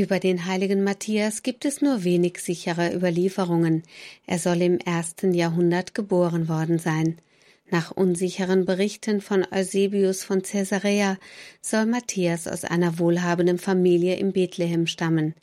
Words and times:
Über 0.00 0.18
den 0.18 0.46
heiligen 0.46 0.82
Matthias 0.82 1.42
gibt 1.42 1.66
es 1.66 1.82
nur 1.82 2.04
wenig 2.04 2.38
sichere 2.38 2.94
Überlieferungen. 2.94 3.82
Er 4.26 4.38
soll 4.38 4.62
im 4.62 4.78
ersten 4.78 5.34
Jahrhundert 5.34 5.94
geboren 5.94 6.48
worden 6.48 6.78
sein. 6.78 7.18
Nach 7.70 7.90
unsicheren 7.90 8.64
Berichten 8.64 9.20
von 9.20 9.44
Eusebius 9.52 10.24
von 10.24 10.40
Caesarea 10.40 11.18
soll 11.60 11.84
Matthias 11.84 12.48
aus 12.48 12.64
einer 12.64 12.98
wohlhabenden 12.98 13.58
Familie 13.58 14.16
in 14.16 14.32
Bethlehem 14.32 14.86
stammen. 14.86 15.34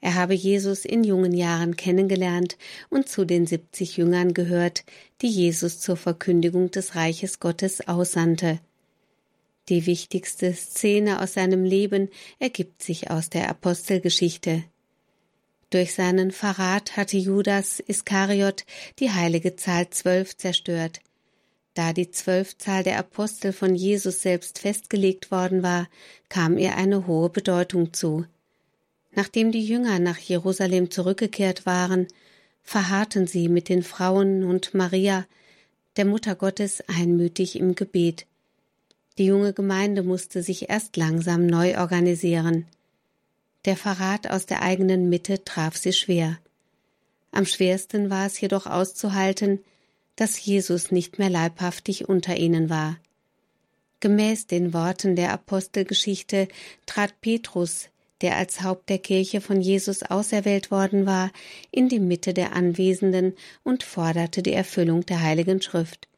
Er 0.00 0.16
habe 0.16 0.34
Jesus 0.34 0.84
in 0.84 1.04
jungen 1.04 1.32
Jahren 1.32 1.76
kennengelernt 1.76 2.56
und 2.90 3.08
zu 3.08 3.24
den 3.24 3.46
siebzig 3.46 3.98
Jüngern 3.98 4.34
gehört, 4.34 4.82
die 5.20 5.28
Jesus 5.28 5.78
zur 5.78 5.96
Verkündigung 5.96 6.72
des 6.72 6.96
Reiches 6.96 7.38
Gottes 7.38 7.86
aussandte. 7.86 8.58
Die 9.68 9.86
wichtigste 9.86 10.52
Szene 10.54 11.20
aus 11.20 11.34
seinem 11.34 11.64
Leben 11.64 12.08
ergibt 12.38 12.82
sich 12.82 13.10
aus 13.10 13.30
der 13.30 13.48
Apostelgeschichte. 13.48 14.64
Durch 15.70 15.94
seinen 15.94 16.32
Verrat 16.32 16.96
hatte 16.96 17.16
Judas 17.16 17.80
Iskariot 17.80 18.64
die 18.98 19.10
heilige 19.10 19.56
Zahl 19.56 19.88
zwölf 19.90 20.36
zerstört. 20.36 21.00
Da 21.74 21.94
die 21.94 22.10
Zwölfzahl 22.10 22.82
der 22.82 22.98
Apostel 22.98 23.52
von 23.52 23.74
Jesus 23.74 24.20
selbst 24.20 24.58
festgelegt 24.58 25.30
worden 25.30 25.62
war, 25.62 25.88
kam 26.28 26.58
ihr 26.58 26.76
eine 26.76 27.06
hohe 27.06 27.30
Bedeutung 27.30 27.94
zu. 27.94 28.26
Nachdem 29.12 29.52
die 29.52 29.64
Jünger 29.64 29.98
nach 29.98 30.18
Jerusalem 30.18 30.90
zurückgekehrt 30.90 31.64
waren, 31.64 32.08
verharrten 32.62 33.26
sie 33.26 33.48
mit 33.48 33.68
den 33.68 33.82
Frauen 33.82 34.44
und 34.44 34.74
Maria, 34.74 35.26
der 35.96 36.04
Mutter 36.04 36.34
Gottes, 36.34 36.82
einmütig 36.88 37.56
im 37.56 37.74
Gebet. 37.74 38.26
Die 39.18 39.26
junge 39.26 39.52
Gemeinde 39.52 40.02
musste 40.02 40.42
sich 40.42 40.70
erst 40.70 40.96
langsam 40.96 41.46
neu 41.46 41.78
organisieren. 41.78 42.66
Der 43.64 43.76
Verrat 43.76 44.28
aus 44.28 44.46
der 44.46 44.62
eigenen 44.62 45.08
Mitte 45.08 45.44
traf 45.44 45.76
sie 45.76 45.92
schwer. 45.92 46.38
Am 47.30 47.46
schwersten 47.46 48.10
war 48.10 48.26
es 48.26 48.40
jedoch 48.40 48.66
auszuhalten, 48.66 49.60
dass 50.16 50.44
Jesus 50.44 50.90
nicht 50.90 51.18
mehr 51.18 51.30
leibhaftig 51.30 52.08
unter 52.08 52.36
ihnen 52.36 52.70
war. 52.70 52.98
Gemäß 54.00 54.46
den 54.46 54.74
Worten 54.74 55.14
der 55.14 55.32
Apostelgeschichte 55.32 56.48
trat 56.86 57.20
Petrus, 57.20 57.88
der 58.20 58.36
als 58.36 58.62
Haupt 58.62 58.88
der 58.88 58.98
Kirche 58.98 59.40
von 59.40 59.60
Jesus 59.60 60.02
auserwählt 60.02 60.70
worden 60.70 61.06
war, 61.06 61.30
in 61.70 61.88
die 61.88 62.00
Mitte 62.00 62.34
der 62.34 62.52
Anwesenden 62.52 63.34
und 63.62 63.82
forderte 63.82 64.42
die 64.42 64.52
Erfüllung 64.52 65.06
der 65.06 65.22
Heiligen 65.22 65.62
Schrift. 65.62 66.08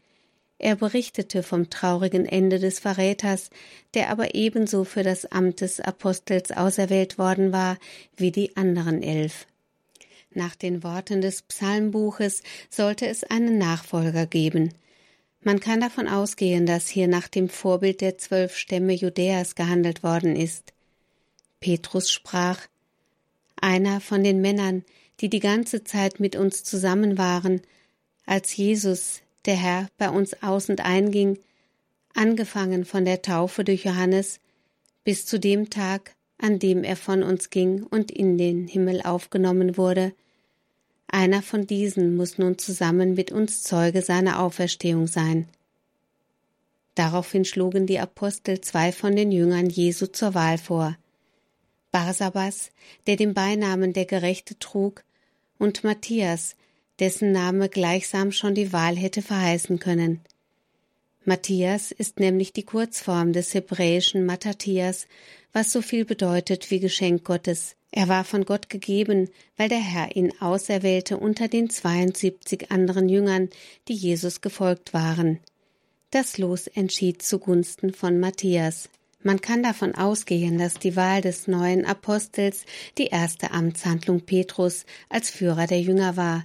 Er 0.58 0.76
berichtete 0.76 1.42
vom 1.42 1.68
traurigen 1.68 2.26
Ende 2.26 2.58
des 2.58 2.78
Verräters, 2.78 3.50
der 3.94 4.10
aber 4.10 4.34
ebenso 4.34 4.84
für 4.84 5.02
das 5.02 5.26
Amt 5.26 5.60
des 5.60 5.80
Apostels 5.80 6.52
auserwählt 6.52 7.18
worden 7.18 7.52
war 7.52 7.78
wie 8.16 8.30
die 8.30 8.56
anderen 8.56 9.02
elf. 9.02 9.46
Nach 10.32 10.54
den 10.56 10.82
Worten 10.82 11.20
des 11.20 11.42
Psalmbuches 11.42 12.42
sollte 12.68 13.06
es 13.06 13.24
einen 13.24 13.58
Nachfolger 13.58 14.26
geben. 14.26 14.72
Man 15.42 15.60
kann 15.60 15.80
davon 15.80 16.08
ausgehen, 16.08 16.66
dass 16.66 16.88
hier 16.88 17.06
nach 17.06 17.28
dem 17.28 17.48
Vorbild 17.48 18.00
der 18.00 18.18
zwölf 18.18 18.56
Stämme 18.56 18.94
Judäas 18.94 19.54
gehandelt 19.54 20.02
worden 20.02 20.34
ist. 20.34 20.72
Petrus 21.60 22.10
sprach 22.10 22.60
Einer 23.60 24.00
von 24.00 24.24
den 24.24 24.40
Männern, 24.40 24.84
die 25.20 25.28
die 25.28 25.40
ganze 25.40 25.84
Zeit 25.84 26.18
mit 26.18 26.34
uns 26.34 26.64
zusammen 26.64 27.18
waren, 27.18 27.60
als 28.26 28.56
Jesus, 28.56 29.20
der 29.46 29.56
Herr, 29.56 29.88
bei 29.98 30.10
uns 30.10 30.42
aus 30.42 30.68
und 30.68 30.80
einging, 30.84 31.38
angefangen 32.14 32.84
von 32.84 33.04
der 33.04 33.22
Taufe 33.22 33.64
durch 33.64 33.84
Johannes 33.84 34.40
bis 35.04 35.26
zu 35.26 35.38
dem 35.38 35.70
Tag, 35.70 36.14
an 36.38 36.58
dem 36.58 36.84
er 36.84 36.96
von 36.96 37.22
uns 37.22 37.50
ging 37.50 37.82
und 37.84 38.10
in 38.10 38.38
den 38.38 38.66
Himmel 38.66 39.02
aufgenommen 39.02 39.76
wurde, 39.76 40.12
einer 41.06 41.42
von 41.42 41.66
diesen 41.66 42.16
muss 42.16 42.38
nun 42.38 42.58
zusammen 42.58 43.14
mit 43.14 43.30
uns 43.30 43.62
Zeuge 43.62 44.02
seiner 44.02 44.40
Auferstehung 44.40 45.06
sein. 45.06 45.48
Daraufhin 46.94 47.44
schlugen 47.44 47.86
die 47.86 47.98
Apostel 47.98 48.60
zwei 48.60 48.92
von 48.92 49.14
den 49.14 49.30
Jüngern 49.30 49.68
Jesu 49.68 50.06
zur 50.06 50.34
Wahl 50.34 50.58
vor. 50.58 50.96
Barsabas, 51.92 52.70
der 53.06 53.16
den 53.16 53.34
Beinamen 53.34 53.92
der 53.92 54.06
Gerechte 54.06 54.58
trug, 54.58 55.04
und 55.58 55.84
Matthias, 55.84 56.56
dessen 57.00 57.32
Name 57.32 57.68
gleichsam 57.68 58.32
schon 58.32 58.54
die 58.54 58.72
Wahl 58.72 58.96
hätte 58.96 59.22
verheißen 59.22 59.78
können. 59.78 60.20
Matthias 61.24 61.90
ist 61.90 62.20
nämlich 62.20 62.52
die 62.52 62.64
Kurzform 62.64 63.32
des 63.32 63.54
hebräischen 63.54 64.26
Matthias, 64.26 65.06
was 65.52 65.72
so 65.72 65.80
viel 65.80 66.04
bedeutet 66.04 66.70
wie 66.70 66.80
Geschenk 66.80 67.24
Gottes. 67.24 67.76
Er 67.90 68.08
war 68.08 68.24
von 68.24 68.44
Gott 68.44 68.68
gegeben, 68.68 69.30
weil 69.56 69.68
der 69.68 69.78
Herr 69.78 70.16
ihn 70.16 70.32
auserwählte 70.40 71.16
unter 71.16 71.48
den 71.48 71.70
72 71.70 72.70
anderen 72.70 73.08
Jüngern, 73.08 73.48
die 73.88 73.94
Jesus 73.94 74.40
gefolgt 74.40 74.92
waren. 74.92 75.38
Das 76.10 76.36
Los 76.36 76.66
entschied 76.66 77.22
zugunsten 77.22 77.94
von 77.94 78.20
Matthias. 78.20 78.88
Man 79.22 79.40
kann 79.40 79.62
davon 79.62 79.94
ausgehen, 79.94 80.58
dass 80.58 80.74
die 80.74 80.96
Wahl 80.96 81.22
des 81.22 81.48
neuen 81.48 81.86
Apostels 81.86 82.66
die 82.98 83.06
erste 83.06 83.52
Amtshandlung 83.52 84.20
Petrus 84.20 84.84
als 85.08 85.30
Führer 85.30 85.66
der 85.66 85.80
Jünger 85.80 86.16
war. 86.16 86.44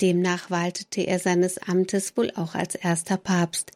Demnach 0.00 0.50
waltete 0.50 1.02
er 1.02 1.18
seines 1.18 1.58
Amtes 1.58 2.16
wohl 2.16 2.30
auch 2.36 2.54
als 2.54 2.74
erster 2.74 3.16
Papst. 3.16 3.72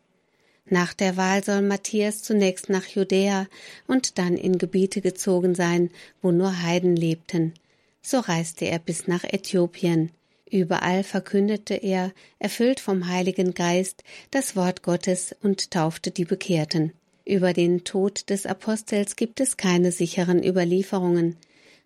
Nach 0.66 0.94
der 0.94 1.16
Wahl 1.16 1.43
soll 1.43 1.62
Matthias 1.62 2.22
zunächst 2.22 2.71
nach 2.71 2.87
Judäa 2.87 3.47
und 3.87 4.19
dann 4.19 4.37
in 4.37 4.59
Gebiete 4.59 5.00
gezogen 5.00 5.55
sein, 5.55 5.91
wo 6.22 6.31
nur 6.31 6.62
Heiden 6.62 6.97
lebten. 6.97 7.53
So 8.00 8.21
reiste 8.21 8.66
er 8.66 8.78
bis 8.78 9.06
nach 9.06 9.25
Äthiopien. 9.25 10.10
Überall 10.50 11.03
verkündete 11.03 11.75
er, 11.75 12.12
erfüllt 12.39 12.78
vom 12.78 13.09
Heiligen 13.09 13.54
Geist, 13.54 14.04
das 14.31 14.54
Wort 14.54 14.83
Gottes 14.83 15.34
und 15.43 15.71
taufte 15.71 16.10
die 16.10 16.25
Bekehrten. 16.25 16.93
Über 17.25 17.53
den 17.53 17.84
Tod 17.84 18.28
des 18.31 18.47
Apostels 18.47 19.16
gibt 19.16 19.41
es 19.41 19.56
keine 19.56 19.93
sicheren 19.93 20.44
Überlieferungen. 20.44 21.37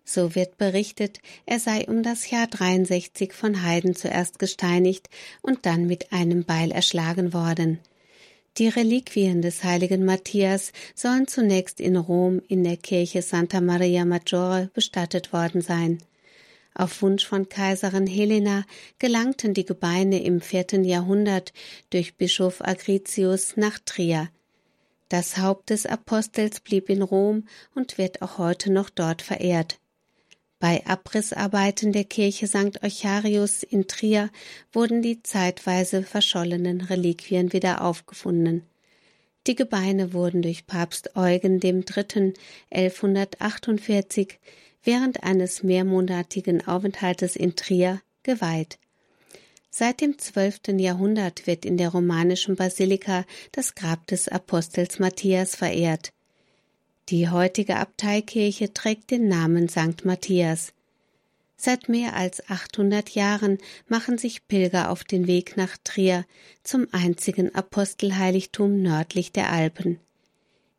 So 0.09 0.35
wird 0.35 0.57
berichtet, 0.57 1.19
er 1.45 1.59
sei 1.59 1.85
um 1.85 2.01
das 2.01 2.31
Jahr 2.31 2.47
63 2.47 3.33
von 3.33 3.63
Heiden 3.63 3.93
zuerst 3.93 4.39
gesteinigt 4.39 5.09
und 5.41 5.65
dann 5.65 5.85
mit 5.85 6.13
einem 6.13 6.45
Beil 6.45 6.71
erschlagen 6.71 7.33
worden. 7.33 7.79
Die 8.57 8.69
Reliquien 8.69 9.41
des 9.41 9.65
heiligen 9.65 10.05
Matthias 10.05 10.71
sollen 10.95 11.27
zunächst 11.27 11.81
in 11.81 11.97
Rom 11.97 12.41
in 12.47 12.63
der 12.63 12.77
Kirche 12.77 13.21
Santa 13.21 13.59
Maria 13.59 14.05
Maggiore 14.05 14.71
bestattet 14.73 15.33
worden 15.33 15.59
sein. 15.59 16.01
Auf 16.73 17.01
Wunsch 17.01 17.25
von 17.25 17.49
Kaiserin 17.49 18.07
Helena 18.07 18.63
gelangten 18.99 19.53
die 19.53 19.65
Gebeine 19.65 20.23
im 20.23 20.39
vierten 20.39 20.85
Jahrhundert 20.85 21.51
durch 21.89 22.15
Bischof 22.15 22.61
Agritius 22.61 23.57
nach 23.57 23.77
Trier. 23.79 24.29
Das 25.09 25.37
Haupt 25.37 25.69
des 25.69 25.85
Apostels 25.85 26.61
blieb 26.61 26.89
in 26.89 27.01
Rom 27.01 27.43
und 27.75 27.97
wird 27.97 28.21
auch 28.21 28.37
heute 28.37 28.71
noch 28.71 28.89
dort 28.89 29.21
verehrt. 29.21 29.79
Bei 30.59 30.83
Abrissarbeiten 30.87 31.91
der 31.91 32.03
Kirche 32.03 32.47
St. 32.47 32.81
Eucharius 32.83 33.61
in 33.61 33.87
Trier 33.87 34.31
wurden 34.73 35.03
die 35.03 35.21
zeitweise 35.21 36.01
verschollenen 36.01 36.81
Reliquien 36.81 37.53
wieder 37.53 37.81
aufgefunden. 37.81 38.63
Die 39.45 39.55
Gebeine 39.55 40.13
wurden 40.13 40.41
durch 40.41 40.65
Papst 40.65 41.15
Eugen 41.15 41.61
III. 41.61 41.83
1148 42.71 44.39
während 44.83 45.23
eines 45.23 45.61
mehrmonatigen 45.61 46.67
Aufenthaltes 46.67 47.35
in 47.35 47.55
Trier 47.55 48.01
geweiht. 48.23 48.79
Seit 49.69 50.01
dem 50.01 50.17
zwölften 50.17 50.79
Jahrhundert 50.79 51.45
wird 51.45 51.65
in 51.65 51.77
der 51.77 51.89
romanischen 51.89 52.55
Basilika 52.55 53.25
das 53.51 53.75
Grab 53.75 54.07
des 54.07 54.27
Apostels 54.27 54.97
Matthias 54.97 55.55
verehrt. 55.55 56.13
Die 57.09 57.29
heutige 57.29 57.77
Abteikirche 57.77 58.73
trägt 58.73 59.11
den 59.11 59.29
Namen 59.29 59.69
St. 59.69 60.03
Matthias. 60.03 60.73
Seit 61.55 61.87
mehr 61.87 62.17
als 62.17 62.49
800 62.49 63.11
Jahren 63.11 63.59
machen 63.87 64.17
sich 64.17 64.45
Pilger 64.49 64.91
auf 64.91 65.05
den 65.05 65.25
Weg 65.25 65.55
nach 65.55 65.77
Trier 65.85 66.25
zum 66.63 66.85
einzigen 66.91 67.55
Apostelheiligtum 67.55 68.81
nördlich 68.81 69.31
der 69.31 69.53
Alpen. 69.53 70.01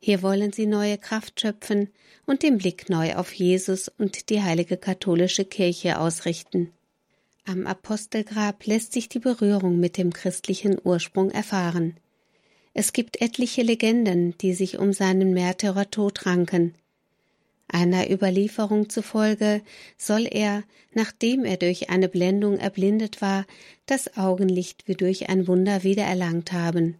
Hier 0.00 0.22
wollen 0.22 0.52
sie 0.52 0.66
neue 0.66 0.98
Kraft 0.98 1.40
schöpfen 1.40 1.88
und 2.26 2.42
den 2.42 2.58
Blick 2.58 2.90
neu 2.90 3.16
auf 3.16 3.32
Jesus 3.32 3.88
und 3.88 4.28
die 4.28 4.42
heilige 4.42 4.76
katholische 4.76 5.46
Kirche 5.46 5.98
ausrichten. 5.98 6.72
Am 7.46 7.66
Apostelgrab 7.66 8.66
lässt 8.66 8.92
sich 8.92 9.08
die 9.08 9.18
Berührung 9.18 9.80
mit 9.80 9.96
dem 9.96 10.12
christlichen 10.12 10.76
Ursprung 10.84 11.30
erfahren. 11.30 11.96
Es 12.80 12.92
gibt 12.92 13.20
etliche 13.20 13.62
Legenden, 13.62 14.38
die 14.38 14.54
sich 14.54 14.78
um 14.78 14.92
seinen 14.92 15.34
Märtyrertod 15.34 16.26
ranken. 16.26 16.76
Einer 17.66 18.08
Überlieferung 18.08 18.88
zufolge 18.88 19.62
soll 19.96 20.28
er, 20.30 20.62
nachdem 20.94 21.44
er 21.44 21.56
durch 21.56 21.90
eine 21.90 22.08
Blendung 22.08 22.56
erblindet 22.56 23.20
war, 23.20 23.46
das 23.86 24.16
Augenlicht 24.16 24.86
wie 24.86 24.94
durch 24.94 25.28
ein 25.28 25.48
Wunder 25.48 25.82
wiedererlangt 25.82 26.52
haben. 26.52 26.98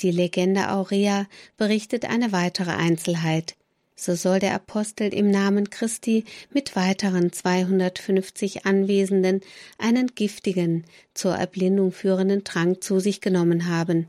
Die 0.00 0.10
Legende 0.10 0.72
Aurea 0.72 1.28
berichtet 1.56 2.04
eine 2.06 2.32
weitere 2.32 2.72
Einzelheit. 2.72 3.54
So 3.94 4.16
soll 4.16 4.40
der 4.40 4.54
Apostel 4.56 5.14
im 5.14 5.30
Namen 5.30 5.70
Christi 5.70 6.24
mit 6.52 6.74
weiteren 6.74 7.32
250 7.32 8.66
Anwesenden 8.66 9.42
einen 9.78 10.16
giftigen, 10.16 10.82
zur 11.14 11.36
Erblindung 11.36 11.92
führenden 11.92 12.42
Trank 12.42 12.82
zu 12.82 12.98
sich 12.98 13.20
genommen 13.20 13.68
haben. 13.68 14.08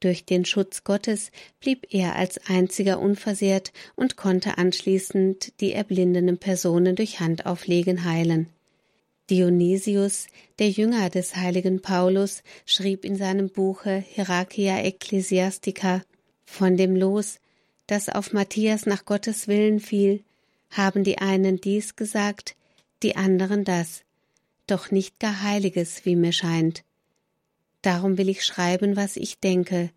Durch 0.00 0.24
den 0.24 0.46
Schutz 0.46 0.82
Gottes 0.82 1.30
blieb 1.60 1.86
er 1.90 2.16
als 2.16 2.40
einziger 2.48 2.98
unversehrt 3.00 3.72
und 3.96 4.16
konnte 4.16 4.56
anschließend 4.56 5.60
die 5.60 5.72
erblindenden 5.72 6.38
Personen 6.38 6.96
durch 6.96 7.20
Handauflegen 7.20 8.04
heilen. 8.04 8.48
Dionysius, 9.28 10.26
der 10.58 10.70
Jünger 10.70 11.10
des 11.10 11.36
heiligen 11.36 11.82
Paulus, 11.82 12.42
schrieb 12.64 13.04
in 13.04 13.14
seinem 13.14 13.50
Buche 13.50 14.02
Hierarchia 14.08 14.78
Ecclesiastica 14.78 16.02
von 16.44 16.76
dem 16.76 16.96
Los, 16.96 17.38
das 17.86 18.08
auf 18.08 18.32
Matthias 18.32 18.86
nach 18.86 19.04
Gottes 19.04 19.46
Willen 19.48 19.80
fiel, 19.80 20.24
haben 20.70 21.04
die 21.04 21.18
einen 21.18 21.60
dies 21.60 21.94
gesagt, 21.94 22.56
die 23.02 23.16
anderen 23.16 23.64
das, 23.64 24.02
doch 24.66 24.90
nicht 24.90 25.18
gar 25.20 25.42
Heiliges, 25.42 26.04
wie 26.04 26.16
mir 26.16 26.32
scheint. 26.32 26.84
Darum 27.82 28.18
will 28.18 28.28
ich 28.28 28.44
schreiben, 28.44 28.96
was 28.96 29.16
ich 29.16 29.38
denke. 29.40 29.90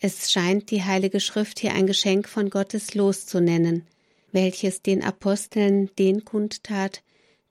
Es 0.00 0.32
scheint 0.32 0.70
die 0.70 0.82
Heilige 0.82 1.20
Schrift 1.20 1.60
hier 1.60 1.74
ein 1.74 1.86
Geschenk 1.86 2.28
von 2.28 2.50
Gottes 2.50 2.94
Los 2.94 3.26
zu 3.26 3.40
nennen, 3.40 3.86
welches 4.32 4.82
den 4.82 5.04
Aposteln 5.04 5.90
den 5.98 6.24
kundtat, 6.24 7.02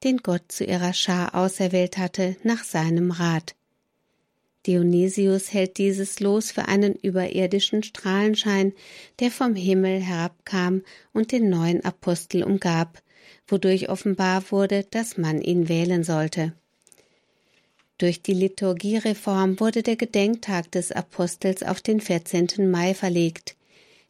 den 0.03 0.17
Gott 0.17 0.51
zu 0.51 0.65
ihrer 0.65 0.93
Schar 0.93 1.35
auserwählt 1.35 1.97
hatte 1.97 2.35
nach 2.43 2.63
seinem 2.63 3.11
Rat. 3.11 3.55
Dionysius 4.67 5.53
hält 5.53 5.77
dieses 5.77 6.19
Los 6.19 6.51
für 6.51 6.67
einen 6.67 6.93
überirdischen 6.93 7.83
Strahlenschein, 7.83 8.73
der 9.19 9.31
vom 9.31 9.55
Himmel 9.55 10.01
herabkam 10.01 10.83
und 11.13 11.31
den 11.31 11.49
neuen 11.49 11.83
Apostel 11.83 12.43
umgab, 12.43 13.01
wodurch 13.47 13.89
offenbar 13.89 14.43
wurde, 14.51 14.83
dass 14.83 15.17
man 15.17 15.41
ihn 15.41 15.67
wählen 15.67 16.03
sollte. 16.03 16.53
Durch 18.01 18.23
die 18.23 18.33
Liturgiereform 18.33 19.59
wurde 19.59 19.83
der 19.83 19.95
Gedenktag 19.95 20.71
des 20.71 20.91
Apostels 20.91 21.61
auf 21.61 21.81
den 21.81 22.01
14. 22.01 22.67
Mai 22.71 22.95
verlegt. 22.95 23.55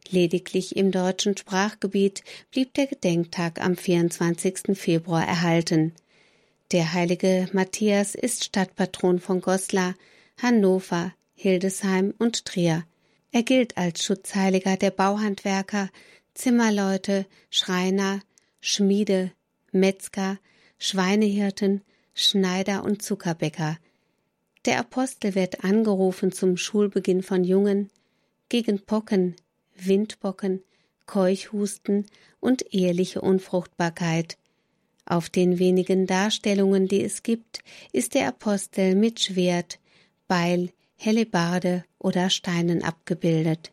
Lediglich 0.08 0.76
im 0.76 0.90
deutschen 0.90 1.36
Sprachgebiet 1.36 2.24
blieb 2.50 2.72
der 2.72 2.86
Gedenktag 2.86 3.60
am 3.60 3.76
24. 3.76 4.78
Februar 4.78 5.26
erhalten. 5.26 5.92
Der 6.70 6.94
heilige 6.94 7.50
Matthias 7.52 8.14
ist 8.14 8.44
Stadtpatron 8.44 9.18
von 9.18 9.42
Goslar, 9.42 9.94
Hannover, 10.40 11.12
Hildesheim 11.34 12.14
und 12.18 12.46
Trier. 12.46 12.86
Er 13.30 13.42
gilt 13.42 13.76
als 13.76 14.02
Schutzheiliger 14.02 14.78
der 14.78 14.90
Bauhandwerker, 14.90 15.90
Zimmerleute, 16.32 17.26
Schreiner, 17.50 18.20
Schmiede, 18.58 19.32
Metzger, 19.70 20.38
Schweinehirten, 20.78 21.82
Schneider 22.14 22.84
und 22.84 23.02
Zuckerbäcker. 23.02 23.78
Der 24.64 24.78
Apostel 24.78 25.34
wird 25.34 25.64
angerufen 25.64 26.32
zum 26.32 26.56
Schulbeginn 26.56 27.22
von 27.22 27.44
Jungen, 27.44 27.90
gegen 28.48 28.80
Pocken, 28.80 29.34
Windbocken, 29.74 30.62
Keuchhusten 31.06 32.06
und 32.40 32.72
eheliche 32.72 33.20
Unfruchtbarkeit. 33.20 34.36
Auf 35.04 35.30
den 35.30 35.58
wenigen 35.58 36.06
Darstellungen, 36.06 36.86
die 36.86 37.02
es 37.02 37.22
gibt, 37.22 37.60
ist 37.92 38.14
der 38.14 38.28
Apostel 38.28 38.94
mit 38.94 39.20
Schwert, 39.20 39.80
Beil, 40.28 40.70
Hellebarde 40.96 41.84
oder 41.98 42.30
Steinen 42.30 42.84
abgebildet. 42.84 43.72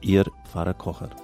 Ihr 0.00 0.24
Pfarrer 0.44 0.74
Kocher. 0.74 1.23